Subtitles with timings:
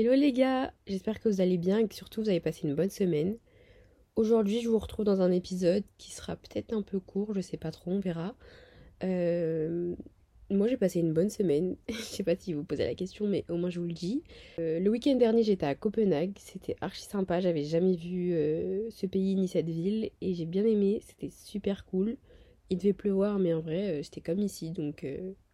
[0.00, 2.76] Hello les gars, j'espère que vous allez bien et que surtout vous avez passé une
[2.76, 3.36] bonne semaine.
[4.14, 7.56] Aujourd'hui je vous retrouve dans un épisode qui sera peut-être un peu court, je sais
[7.56, 8.36] pas trop, on verra.
[9.02, 9.96] Euh,
[10.50, 13.44] moi j'ai passé une bonne semaine, je sais pas si vous posez la question mais
[13.48, 14.22] au moins je vous le dis.
[14.60, 19.06] Euh, le week-end dernier j'étais à Copenhague, c'était archi sympa, j'avais jamais vu euh, ce
[19.06, 22.18] pays ni cette ville et j'ai bien aimé, c'était super cool.
[22.70, 25.04] Il devait pleuvoir mais en vrai c'était comme ici donc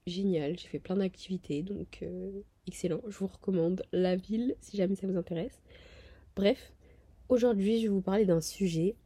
[0.07, 2.05] génial, j'ai fait plein d'activités donc
[2.67, 3.01] excellent.
[3.09, 5.61] Je vous recommande la ville si jamais ça vous intéresse.
[6.37, 6.73] Bref,
[7.29, 8.97] aujourd'hui je vais vous parler d'un sujet.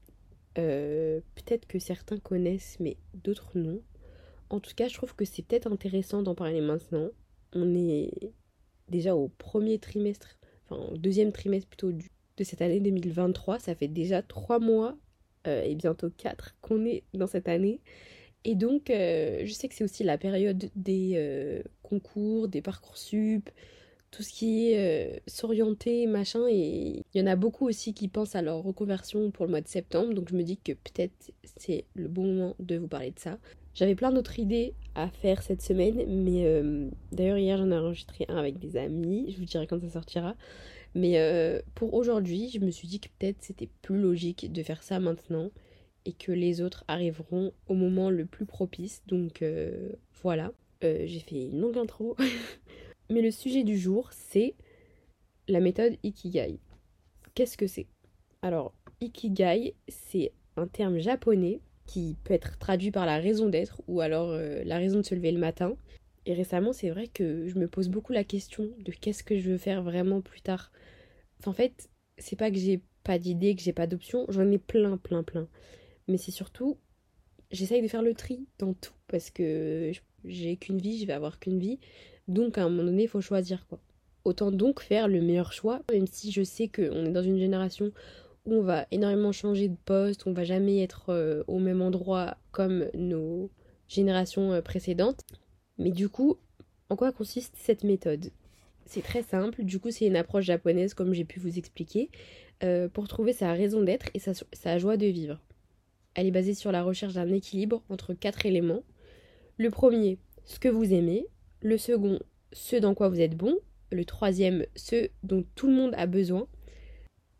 [0.57, 3.81] Euh, peut-être que certains connaissent, mais d'autres non.
[4.51, 7.11] En tout cas, je trouve que c'est peut-être intéressant d'en parler maintenant.
[7.53, 8.11] On est
[8.89, 13.59] déjà au premier trimestre, enfin au deuxième trimestre plutôt de cette année 2023.
[13.59, 14.97] Ça fait déjà trois mois
[15.47, 17.81] euh, et bientôt quatre qu'on est dans cette année.
[18.45, 22.97] Et donc, euh, je sais que c'est aussi la période des euh, concours, des parcours
[22.97, 23.51] sup,
[24.11, 26.47] tout ce qui est euh, s'orienter, machin.
[26.48, 29.61] Et il y en a beaucoup aussi qui pensent à leur reconversion pour le mois
[29.61, 30.14] de septembre.
[30.14, 33.39] Donc, je me dis que peut-être c'est le bon moment de vous parler de ça.
[33.75, 36.45] J'avais plein d'autres idées à faire cette semaine, mais
[37.12, 39.30] d'ailleurs, hier, j'en ai enregistré un avec des amis.
[39.30, 40.34] Je vous dirai quand ça sortira.
[40.97, 44.98] Mais pour aujourd'hui, je me suis dit que peut-être c'était plus logique de faire ça
[44.98, 45.52] maintenant
[46.09, 49.03] et que les autres arriveront au moment le plus propice.
[49.06, 49.92] Donc euh,
[50.23, 52.17] voilà, euh, j'ai fait une longue intro.
[53.11, 54.55] Mais le sujet du jour, c'est
[55.48, 56.59] la méthode Ikigai.
[57.34, 57.86] Qu'est-ce que c'est?
[58.41, 64.01] Alors, Ikigai, c'est un terme japonais qui peut être traduit par la raison d'être ou
[64.01, 65.77] alors euh, la raison de se lever le matin.
[66.25, 69.51] Et récemment, c'est vrai que je me pose beaucoup la question de qu'est-ce que je
[69.51, 70.73] veux faire vraiment plus tard.
[71.45, 74.97] en fait, c'est pas que j'ai pas d'idée, que j'ai pas d'options, j'en ai plein,
[74.97, 75.48] plein, plein
[76.09, 76.78] mais c'est surtout,
[77.51, 79.92] j'essaye de faire le tri dans tout parce que
[80.25, 81.78] j'ai qu'une vie, je vais avoir qu'une vie.
[82.27, 83.78] Donc à un moment donné, il faut choisir quoi.
[84.25, 87.92] Autant donc faire le meilleur choix, même si je sais qu'on est dans une génération
[88.45, 92.36] où on va énormément changer de poste, on va jamais être euh, au même endroit
[92.51, 93.51] comme nos
[93.89, 95.25] générations euh, précédentes.
[95.79, 96.36] Mais du coup,
[96.90, 98.30] en quoi consiste cette méthode?
[98.85, 102.11] C'est très simple, du coup c'est une approche japonaise comme j'ai pu vous expliquer,
[102.63, 105.39] euh, pour trouver sa raison d'être et sa joie de vivre.
[106.18, 108.83] Elle est basée sur la recherche d'un équilibre entre quatre éléments.
[109.56, 111.29] Le premier, ce que vous aimez.
[111.62, 112.18] Le second,
[112.52, 113.56] ce dans quoi vous êtes bon.
[113.92, 116.48] Le troisième, ce dont tout le monde a besoin.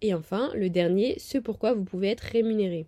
[0.00, 2.87] Et enfin, le dernier, ce pourquoi vous pouvez être rémunéré.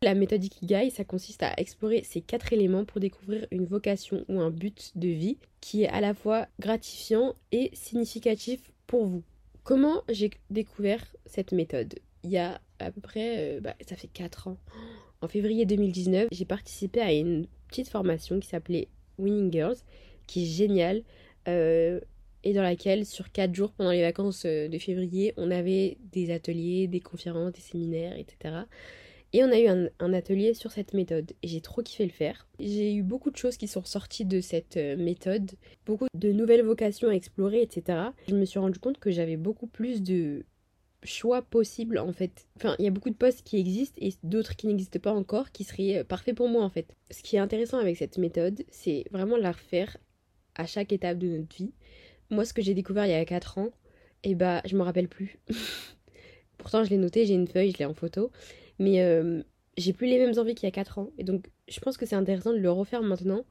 [0.00, 4.40] La méthode Ikigai, ça consiste à explorer ces quatre éléments pour découvrir une vocation ou
[4.40, 9.24] un but de vie qui est à la fois gratifiant et significatif pour vous.
[9.64, 11.98] Comment j'ai découvert cette méthode?
[12.22, 14.56] Il y a à peu près, euh, bah, ça fait 4 ans.
[15.22, 18.88] En février 2019, j'ai participé à une petite formation qui s'appelait
[19.18, 19.76] Winning Girls,
[20.26, 21.04] qui est géniale,
[21.46, 22.00] euh,
[22.42, 26.32] et dans laquelle, sur 4 jours pendant les vacances euh, de février, on avait des
[26.32, 28.64] ateliers, des conférences, des séminaires, etc.
[29.32, 32.48] Et on a eu un, atelier sur cette méthode, et j'ai trop kiffé le faire.
[32.58, 35.52] J'ai eu beaucoup de choses qui sont sorties de cette euh, méthode,
[35.86, 37.98] beaucoup de nouvelles vocations à explorer, etc.
[38.28, 40.44] Je me suis rendu compte que j'avais beaucoup plus de
[41.04, 42.46] choix possibles en fait.
[42.56, 45.50] Enfin, il y a beaucoup de postes qui existent et d'autres qui n'existent pas encore
[45.50, 46.94] qui seraient euh, parfaits pour moi en fait.
[47.10, 49.96] Ce qui est intéressant avec cette méthode, c'est vraiment la refaire
[50.54, 51.72] à chaque étape de notre vie.
[52.30, 53.70] Moi, ce que j'ai découvert il y a 4 ans,
[54.24, 55.38] et eh bah, je me rappelle plus.
[56.58, 58.30] Pourtant, je l'ai noté, j'ai une feuille, je l'ai en photo.
[58.78, 59.42] Mais euh,
[59.76, 61.10] j'ai plus les mêmes envies qu'il y a 4 ans.
[61.18, 63.44] Et donc, je pense que c'est intéressant de le refaire maintenant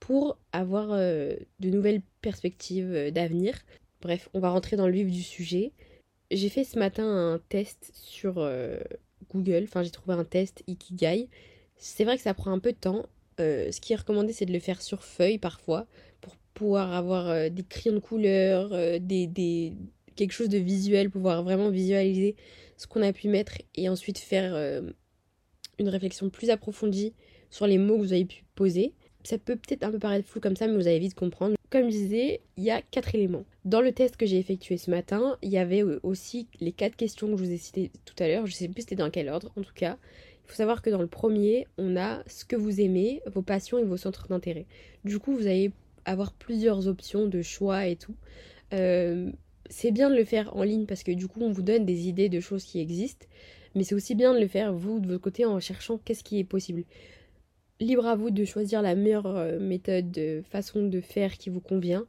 [0.00, 3.54] pour avoir euh, de nouvelles perspectives d'avenir.
[4.00, 5.72] Bref, on va rentrer dans le vif du sujet.
[6.30, 8.78] J'ai fait ce matin un test sur euh,
[9.32, 11.28] Google, enfin j'ai trouvé un test Ikigai.
[11.76, 13.06] C'est vrai que ça prend un peu de temps.
[13.40, 15.86] Euh, ce qui est recommandé, c'est de le faire sur feuille parfois
[16.20, 19.74] pour pouvoir avoir euh, des crayons de couleur, des,
[20.16, 22.36] quelque chose de visuel, pouvoir vraiment visualiser
[22.76, 24.54] ce qu'on a pu mettre et ensuite faire
[25.78, 27.14] une réflexion plus approfondie
[27.50, 28.92] sur les mots que vous avez pu poser.
[29.24, 31.57] Ça peut peut-être un peu paraître flou comme ça, mais vous allez vite comprendre.
[31.70, 33.44] Comme je disais, il y a quatre éléments.
[33.64, 36.96] Dans le test que j'ai effectué ce matin, il y avait euh, aussi les quatre
[36.96, 38.46] questions que je vous ai citées tout à l'heure.
[38.46, 39.98] Je ne sais plus c'était dans quel ordre, en tout cas.
[40.44, 43.78] Il faut savoir que dans le premier, on a ce que vous aimez, vos passions
[43.78, 44.64] et vos centres d'intérêt.
[45.04, 45.72] Du coup, vous allez
[46.06, 48.14] avoir plusieurs options de choix et tout.
[48.72, 49.30] Euh,
[49.68, 52.08] c'est bien de le faire en ligne parce que du coup, on vous donne des
[52.08, 53.26] idées de choses qui existent.
[53.74, 56.38] Mais c'est aussi bien de le faire vous de votre côté en cherchant qu'est-ce qui
[56.38, 56.84] est possible
[57.80, 61.60] libre à vous de choisir la meilleure euh, méthode, de façon de faire qui vous
[61.60, 62.06] convient.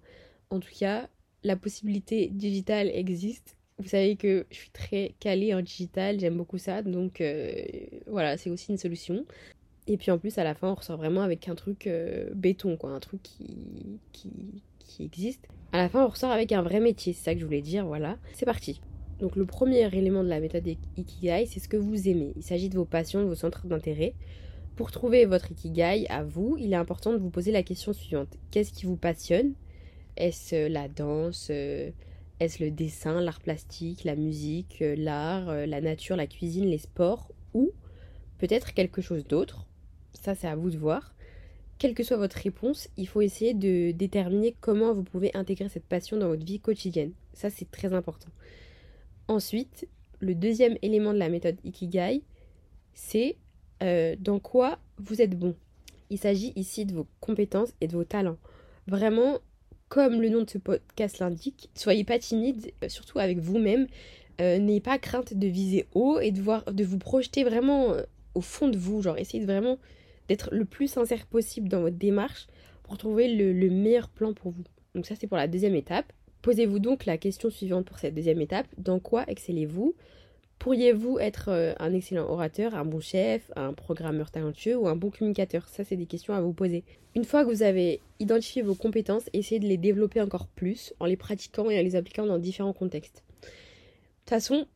[0.50, 1.10] En tout cas,
[1.44, 3.56] la possibilité digitale existe.
[3.78, 7.64] Vous savez que je suis très calée en digital, j'aime beaucoup ça, donc euh,
[8.08, 9.26] voilà, c'est aussi une solution.
[9.88, 12.76] Et puis en plus, à la fin, on ressort vraiment avec un truc euh, béton,
[12.76, 14.32] quoi, un truc qui, qui,
[14.80, 15.48] qui existe.
[15.72, 17.86] À la fin, on ressort avec un vrai métier, c'est ça que je voulais dire,
[17.86, 18.18] voilà.
[18.34, 18.82] C'est parti.
[19.20, 20.68] Donc le premier élément de la méthode
[20.98, 22.34] Ikigai, c'est ce que vous aimez.
[22.36, 24.14] Il s'agit de vos passions, de vos centres d'intérêt.
[24.80, 28.38] Pour trouver votre Ikigai à vous, il est important de vous poser la question suivante.
[28.50, 29.52] Qu'est-ce qui vous passionne?
[30.16, 31.92] Est-ce euh, la danse euh,
[32.40, 37.30] Est-ce le dessin, l'art plastique, la musique, euh, l'art, la nature, la cuisine, les sports
[37.54, 37.74] Ou
[38.38, 39.68] peut-être quelque chose d'autre?
[40.14, 41.14] Ça, c'est à vous de voir.
[41.78, 45.88] Quelle que soit votre réponse, il faut essayer de déterminer comment vous pouvez intégrer cette
[45.88, 47.12] passion dans votre vie quotidienne.
[47.34, 48.30] Ça, c'est très important.
[49.28, 49.90] Ensuite,
[50.22, 52.24] le deuxième élément de la méthode Ikigai,
[52.94, 53.36] c'est
[53.84, 55.56] euh, dans quoi vous êtes bon?
[56.10, 58.38] Il s'agit ici de vos compétences et de vos talents.
[58.88, 59.40] Vraiment,
[59.90, 63.88] comme le nom de ce podcast l'indique, soyez pas timide, euh, surtout avec vous-même.
[64.42, 67.94] Euh, n'ayez pas crainte de viser haut et de, voir, de vous projeter vraiment
[68.36, 69.02] au fond de vous.
[69.02, 69.78] Genre, essayez vraiment
[70.28, 72.48] d'être le plus sincère possible dans votre démarche
[72.84, 74.64] pour trouver le meilleur plan pour vous.
[74.96, 76.12] Donc ça, c'est pour la deuxième étape.
[76.42, 78.68] Posez-vous donc la question suivante pour cette deuxième étape.
[78.78, 79.96] Dans quoi excellez-vous?
[80.60, 85.10] Pourriez-vous être euh, un excellent orateur, un bon chef, un programmeur talentueux ou un bon
[85.10, 85.70] communicateur?
[85.70, 86.84] Ça, c'est des questions à vous poser.
[87.16, 91.06] Une fois que vous avez identifié vos compétences, essayez de les développer encore plus en
[91.06, 93.24] les pratiquant et en les appliquant dans différents contextes.
[93.42, 94.68] De toute façon,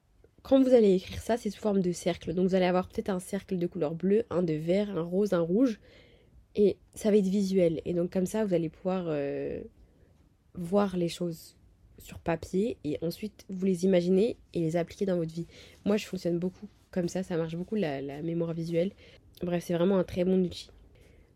[0.42, 2.34] quand vous allez écrire ça, c'est sous forme de cercle.
[2.34, 5.34] Donc vous allez avoir peut-être un cercle de couleur bleue, un de vert, un rose,
[5.34, 5.82] un rouge.
[6.56, 7.82] Et ça va être visuel.
[7.84, 9.62] Et donc comme ça, vous allez pouvoir euh,
[10.56, 11.58] voir les choses
[11.98, 15.48] sur papier et ensuite vous les imaginez et les appliquer dans votre vie.
[15.86, 18.92] Moi, je fonctionne beaucoup comme ça, ça marche beaucoup la, mémoire visuelle.
[19.42, 20.70] Bref, c'est vraiment un très bon outil.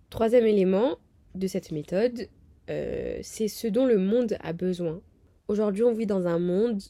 [0.09, 0.97] Troisième élément
[1.35, 2.29] de cette méthode,
[2.69, 5.01] euh, c'est ce dont le monde a besoin.
[5.47, 6.81] Aujourd'hui, on vit dans un monde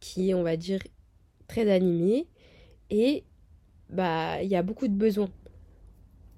[0.00, 0.80] qui est, on va dire,
[1.46, 2.26] très animé
[2.90, 3.24] et
[3.88, 5.30] bah il y a beaucoup de besoins.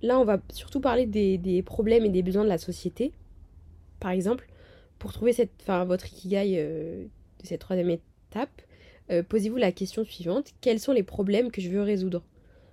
[0.02, 3.12] Là, on va surtout parler des problèmes et des besoins de la société.
[4.00, 4.46] Par exemple,
[4.98, 7.04] pour trouver cette, votre ikigai euh,
[7.40, 8.62] de cette troisième étape,
[9.10, 12.22] euh, posez-vous la question suivante quels sont les problèmes que je veux résoudre?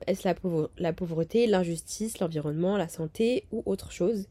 [0.08, 0.36] Est-ce la,
[0.78, 4.28] la pauvreté, l'injustice, l'environnement, la santé ou autre chose?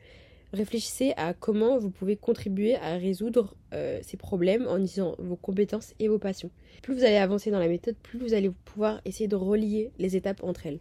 [0.53, 5.95] Réfléchissez à comment vous pouvez contribuer à résoudre euh, ces problèmes en utilisant vos compétences
[6.01, 6.51] et vos passions.
[6.83, 10.17] Plus vous allez avancer dans la méthode, plus vous allez pouvoir essayer de relier les
[10.17, 10.81] étapes entre elles.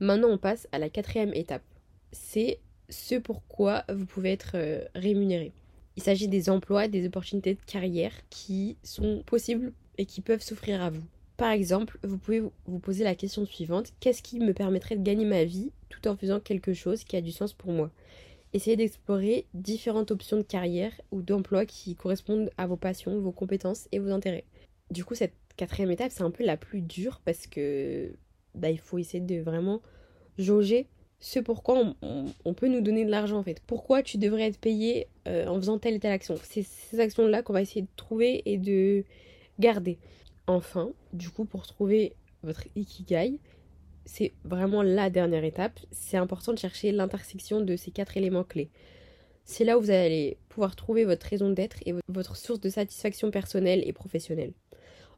[0.00, 1.62] Maintenant, on passe à la quatrième étape.
[2.10, 2.58] C'est
[2.88, 4.56] ce pourquoi vous pouvez être
[4.94, 5.52] rémunéré.
[5.96, 10.82] Il s'agit des emplois, des opportunités de carrière qui sont possibles et qui peuvent s'offrir
[10.82, 11.02] à vous.
[11.36, 15.24] Par exemple, vous pouvez vous poser la question suivante qu'est-ce qui me permettrait de gagner
[15.24, 17.90] ma vie tout en faisant quelque chose qui a du sens pour moi?
[18.52, 23.88] Essayez d'explorer différentes options de carrière ou d'emploi qui correspondent à vos passions, vos compétences
[23.92, 24.44] et vos intérêts.
[24.90, 28.12] Du coup, cette quatrième étape, c'est un peu la plus dure parce que
[28.54, 29.82] bah, il faut essayer de vraiment
[30.38, 30.86] jauger
[31.18, 33.60] ce pourquoi on, peut nous donner de l'argent en fait.
[33.66, 36.36] Pourquoi tu devrais être payé euh, en faisant telle et telle action?
[36.42, 39.04] C'est ces actions-là qu'on va essayer de trouver et de
[39.58, 39.98] garder.
[40.46, 43.38] Enfin, du coup, pour trouver votre ikigai,
[44.04, 45.80] c'est vraiment la dernière étape.
[45.90, 48.70] C'est important de chercher l'intersection de ces quatre éléments clés.
[49.44, 53.30] C'est là où vous allez pouvoir trouver votre raison d'être et votre source de satisfaction
[53.30, 54.52] personnelle et professionnelle.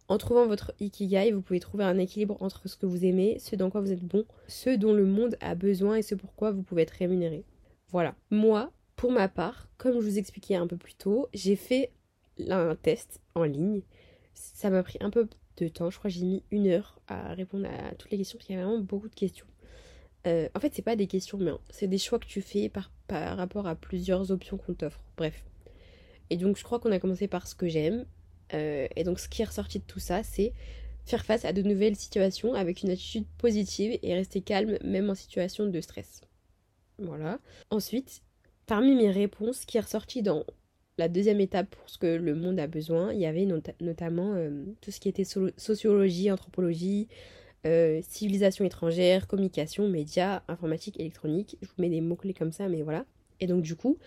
[0.08, 3.56] En trouvant votre ikigai, vous pouvez trouver un équilibre entre ce que vous aimez, ce
[3.56, 6.62] dans quoi vous êtes bon, ce dont le monde a besoin et ce pourquoi vous
[6.62, 7.44] pouvez être rémunéré.
[7.90, 8.14] Voilà.
[8.30, 11.92] Moi, pour ma part, comme je vous expliquais un peu plus tôt, j'ai fait
[12.48, 13.82] un test en ligne.
[14.32, 15.28] Ça m'a pris un peu
[15.58, 18.38] de temps, je crois que j'ai mis une heure à répondre à toutes les questions
[18.38, 19.46] parce qu'il y a vraiment beaucoup de questions.
[20.26, 22.90] Euh, en fait, c'est pas des questions, mais c'est des choix que tu fais par,
[23.08, 25.02] par rapport à plusieurs options qu'on t'offre.
[25.16, 25.44] Bref.
[26.30, 28.04] Et donc, je crois qu'on a commencé par ce que j'aime,
[28.54, 30.52] euh, et donc ce qui est ressorti de tout ça, c'est
[31.04, 35.14] faire face à de nouvelles situations avec une attitude positive et rester calme même en
[35.14, 36.20] situation de stress.
[36.98, 37.38] Voilà.
[37.70, 38.22] Ensuite,
[38.66, 40.44] parmi mes réponses, ce qui est ressorti dans
[40.98, 43.46] la deuxième étape pour ce que le monde a besoin, il y avait
[43.80, 47.08] notamment euh, tout ce qui était sociologie, anthropologie,
[47.66, 51.56] euh, civilisation étrangère, communication, médias, informatique, électronique.
[51.62, 53.04] Je vous mets des mots-clés comme ça, mais voilà.
[53.40, 53.98] Et donc du coup,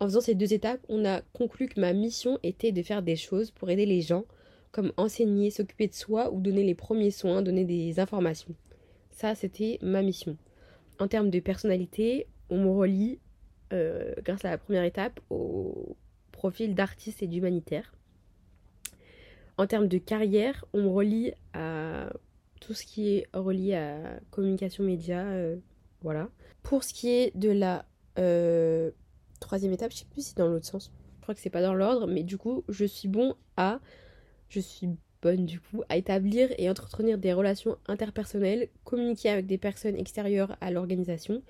[0.00, 3.16] en faisant ces deux étapes, on a conclu que ma mission était de faire des
[3.16, 4.24] choses pour aider les gens,
[4.70, 8.54] comme enseigner, s'occuper de soi ou donner les premiers soins, donner des informations.
[9.10, 10.36] Ça, c'était ma mission.
[11.00, 13.18] En termes de personnalité, on me relie,
[13.72, 15.96] euh, grâce à la première étape, au
[16.30, 17.92] profil d'artiste et d'humanitaire.
[19.56, 22.10] En termes de carrière, on me relie à
[22.60, 25.56] tout ce qui est relié à communication média, euh,
[26.02, 26.28] voilà.
[26.62, 27.84] Pour ce qui est de la
[28.18, 28.90] euh,
[29.40, 30.92] troisième étape, je sais plus si dans l'autre sens.
[31.16, 33.80] Je crois que c'est pas dans l'ordre, mais du coup, je suis bon à.
[34.48, 34.88] Je suis
[35.20, 40.56] bonne du coup à établir et entretenir des relations interpersonnelles, communiquer avec des personnes extérieures
[40.60, 41.42] à l'organisation,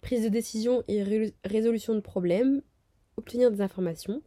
[0.00, 1.02] prise de décision et
[1.44, 2.62] résolution de problèmes,
[3.16, 4.22] obtenir des informations,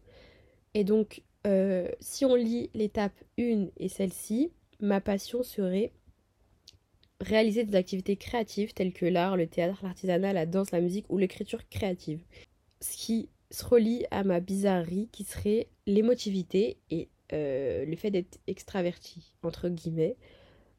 [0.73, 5.93] Et donc, euh, si on lit l'étape 1 et celle-ci, ma passion serait
[7.21, 11.17] réaliser des activités créatives telles que l'art, le théâtre, l'artisanat, la danse, la musique ou
[11.17, 12.23] l'écriture créative.
[12.81, 18.39] Ce qui se relie à ma bizarrerie qui serait l'émotivité et euh, le fait d'être
[18.48, 20.15] extraverti, entre guillemets.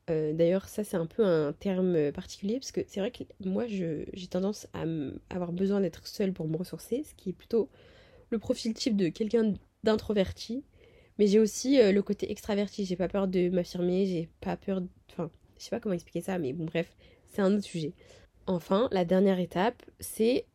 [0.09, 3.66] Euh, d'ailleurs, ça c'est un peu un terme particulier parce que c'est vrai que moi
[3.66, 4.85] j'ai tendance à
[5.30, 7.69] avoir besoin d'être seule pour me ressourcer, ce qui est plutôt
[8.30, 9.54] le profil type de quelqu'un
[9.85, 10.64] d'introverti.
[11.19, 14.83] Mais j'ai aussi euh, le côté extraverti, j'ai pas peur de m'affirmer, j'ai pas peur.
[15.11, 16.97] Enfin, je sais pas comment expliquer ça, mais bon, bref,
[17.28, 17.92] c'est un autre sujet.
[18.47, 20.47] Enfin, la dernière étape, c'est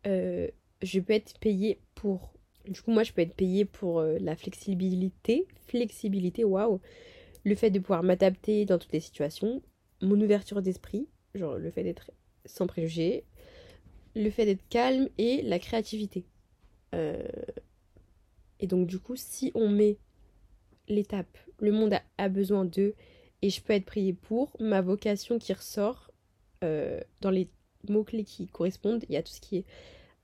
[0.81, 2.33] je peux être payée pour.
[2.67, 5.47] Du coup, moi, je peux être payée pour euh, la flexibilité.
[5.67, 6.79] Flexibilité, waouh!
[7.43, 9.61] Le fait de pouvoir m'adapter dans toutes les situations.
[10.01, 12.11] Mon ouverture d'esprit, genre le fait d'être
[12.45, 13.23] sans préjugés.
[14.15, 16.25] Le fait d'être calme et la créativité.
[16.93, 17.27] Euh,
[18.59, 19.97] et donc, du coup, si on met
[20.87, 22.95] l'étape, le monde a, besoin d'eux
[23.41, 26.11] et je peux être priée pour, ma vocation qui ressort
[26.63, 27.49] euh, dans les
[27.89, 29.65] mots-clés qui correspondent, il y a tout ce qui est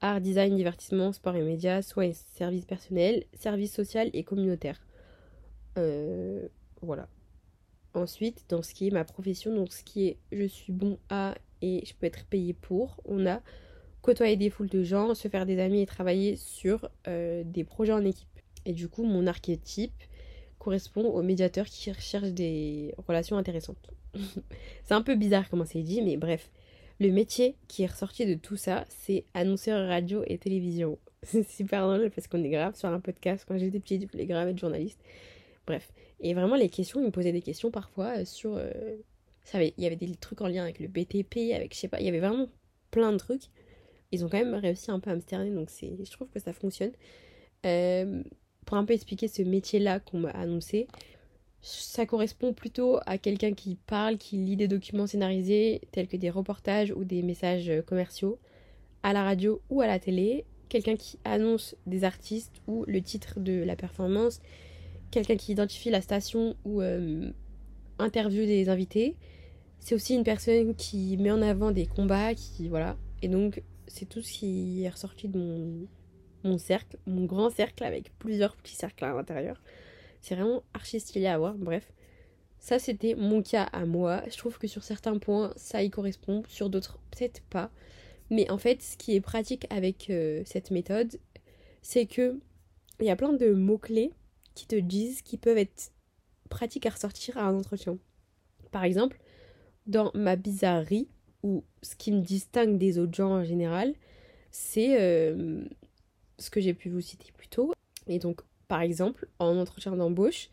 [0.01, 4.79] art, design, divertissement, sport et médias, soins et services personnels, services social et communautaire.
[5.77, 6.47] Euh,
[6.81, 7.07] voilà.
[7.93, 11.35] Ensuite, dans ce qui est ma profession, donc ce qui est je suis bon à
[11.61, 13.41] et je peux être payé pour, on a
[14.01, 17.93] côtoyer des foules de gens, se faire des amis et travailler sur euh, des projets
[17.93, 18.27] en équipe.
[18.65, 20.03] Et du coup, mon archétype
[20.57, 23.91] correspond au médiateur qui recherche des relations intéressantes.
[24.83, 26.49] c'est un peu bizarre comment c'est dit, mais bref.
[27.01, 30.99] Le métier qui est ressorti de tout ça, c'est annonceur radio et télévision.
[31.23, 33.43] C'est super drôle parce qu'on est grave sur un podcast.
[33.47, 34.99] Quand j'étais petite, je voulais grave être journaliste.
[35.65, 35.91] Bref.
[36.19, 38.55] Et vraiment, les questions, ils me posaient des questions parfois euh, sur.
[38.55, 38.69] Euh,
[39.55, 42.05] il y avait des trucs en lien avec le BTP, avec je sais pas, il
[42.05, 42.47] y avait vraiment
[42.91, 43.45] plein de trucs.
[44.11, 46.53] Ils ont quand même réussi un peu à me sterner, donc je trouve que ça
[46.53, 46.91] fonctionne.
[47.65, 48.21] Euh,
[48.67, 50.87] pour un peu expliquer ce métier-là qu'on m'a annoncé,
[51.61, 56.29] ça correspond plutôt à quelqu'un qui parle, qui lit des documents scénarisés tels que des
[56.29, 58.39] reportages ou des messages commerciaux
[59.03, 63.39] à la radio ou à la télé, quelqu'un qui annonce des artistes ou le titre
[63.39, 64.39] de la performance,
[65.11, 67.31] quelqu'un qui identifie la station ou euh,
[67.99, 69.15] interviewe des invités.
[69.79, 72.97] C'est aussi une personne qui met en avant des combats, qui voilà.
[73.21, 75.87] Et donc c'est tout ce qui est ressorti de
[76.43, 79.61] mon cercle, mon grand cercle avec plusieurs petits cercles à l'intérieur.
[80.21, 81.91] C'est vraiment archi stylé à voir, bref.
[82.59, 84.21] Ça, c'était mon cas à moi.
[84.29, 87.71] Je trouve que sur certains points, ça y correspond, sur d'autres, peut-être pas.
[88.29, 91.19] Mais en fait, ce qui est pratique avec euh, cette méthode,
[91.81, 92.39] c'est que
[92.99, 94.11] il y a plein de mots-clés
[94.53, 95.91] qui te disent qui peuvent être
[96.49, 97.97] pratiques à ressortir à un entretien.
[98.71, 99.19] Par exemple,
[99.87, 101.07] dans ma bizarrerie,
[101.43, 103.95] ou ce qui me distingue des autres gens en général,
[104.51, 105.63] c'est euh,
[106.37, 107.73] ce que j'ai pu vous citer plus tôt.
[108.07, 110.47] Et donc, par exemple, en entretien d'embauche,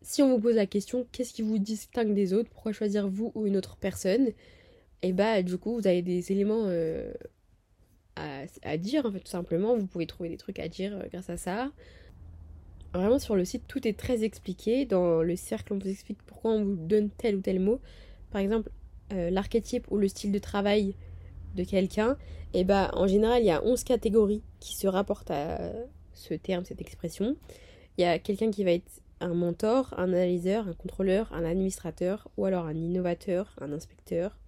[0.00, 3.30] si on vous pose la question qu'est-ce qui vous distingue des autres, pourquoi choisir vous
[3.34, 4.34] ou une autre personne, et
[5.02, 7.12] eh bah du coup vous avez des éléments euh,
[8.16, 11.28] à, dire en fait tout simplement, vous pouvez trouver des trucs à dire euh, grâce
[11.28, 11.70] à ça.
[12.94, 16.52] Vraiment sur le site tout est très expliqué, dans le cercle on vous explique pourquoi
[16.52, 17.82] on vous donne tel ou tel mot.
[18.30, 18.70] Par exemple,
[19.12, 20.94] euh, l'archétype ou le style de travail
[21.54, 22.16] de quelqu'un,
[22.54, 25.74] et eh bah en général il y a 11 catégories qui se rapportent à
[26.16, 27.36] ce terme, cette expression.
[27.96, 32.28] Il y a quelqu'un qui va être un mentor, un analyseur, un contrôleur, un administrateur,
[32.36, 34.38] ou alors un innovateur, un inspecteur.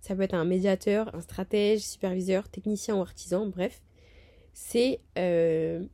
[0.00, 3.82] Ça peut être un médiateur, un stratège, superviseur, technicien ou artisan, bref.
[4.52, 5.84] C'est euh,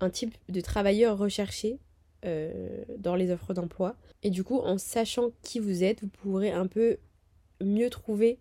[0.00, 1.78] un type de travailleur recherché
[2.24, 3.96] euh, dans les offres d'emploi.
[4.22, 6.96] Et du coup, en sachant qui vous êtes, vous pourrez un peu
[7.60, 8.38] mieux trouver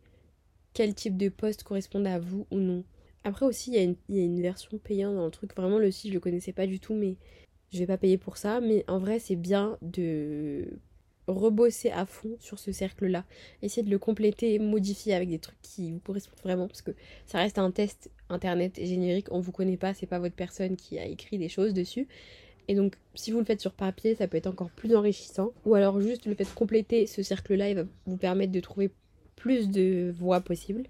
[0.73, 2.83] quel type de poste correspond à vous ou non.
[3.27, 5.53] Après aussi, il y, a une, version payante dans le truc.
[5.53, 7.17] Vraiment, le site, je le connaissais pas du tout, mais
[7.73, 8.61] je vais pas payer pour ça.
[8.61, 10.65] Mais en vrai, c'est bien de
[11.27, 13.25] rebosser à fond sur ce cercle-là.
[13.61, 16.67] Essayer de le compléter, modifier avec des trucs qui vous correspondent vraiment.
[16.69, 16.91] Parce que
[17.25, 19.27] ça reste un test internet générique.
[19.31, 22.07] On vous connaît pas, c'est pas votre personne qui a écrit des choses dessus.
[22.69, 25.51] Et donc, si vous le faites sur papier, ça peut être encore plus enrichissant.
[25.65, 28.89] Ou alors, juste le fait de compléter ce cercle-là, il va vous permettre de trouver
[29.35, 30.87] plus de voies possibles.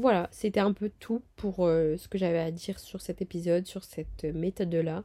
[0.00, 3.66] Voilà, c'était un peu tout pour euh, ce que j'avais à dire sur cet épisode,
[3.66, 5.02] sur cette méthode-là.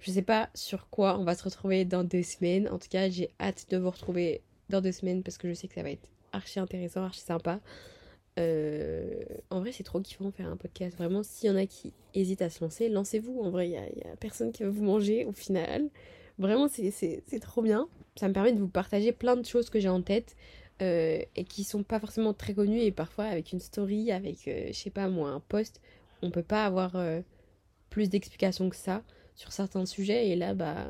[0.00, 2.68] Je sais pas sur quoi on va se retrouver dans deux semaines.
[2.68, 5.68] En tout cas, j'ai hâte de vous retrouver dans deux semaines parce que je sais
[5.68, 7.60] que ça va être archi intéressant, archi sympa.
[8.40, 10.96] Euh, en vrai, c'est trop kiffant faire un podcast.
[10.96, 13.40] Vraiment, s'il y en a qui hésitent à se lancer, lancez-vous.
[13.40, 15.88] En vrai, il n'y a, personne qui va vous manger au final.
[16.38, 17.88] Vraiment, c'est trop bien.
[18.16, 20.34] Ça me permet de vous partager plein de choses que j'ai en tête
[20.82, 22.80] euh, et qui sont pas forcément très connues.
[22.80, 25.80] Et parfois, avec une story, avec, euh, je sais pas moi, un post,
[26.22, 26.96] on peut pas avoir
[27.90, 29.02] plus d'explications que ça
[29.34, 30.86] sur certains sujets et là bah,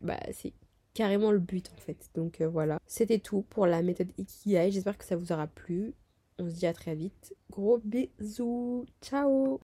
[0.00, 0.54] bah c'est
[0.94, 2.10] carrément le but en fait.
[2.14, 4.70] Donc euh, voilà, c'était tout pour la méthode Ikigai.
[4.70, 5.94] J'espère que ça vous aura plu.
[6.38, 7.34] On se dit à très vite.
[7.50, 8.86] Gros bisous.
[9.02, 9.58] Ciao